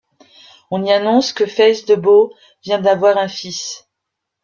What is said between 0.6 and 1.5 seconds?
On y annonce que